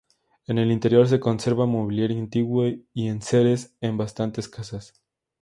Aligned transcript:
En 0.47 0.57
el 0.57 0.71
interior 0.71 1.07
se 1.07 1.19
conserva 1.19 1.67
mobiliario 1.67 2.17
antiguo 2.17 2.65
y 2.65 3.07
enseres 3.07 3.75
en 3.81 3.97
bastantes 3.99 4.49
casas. 4.49 4.99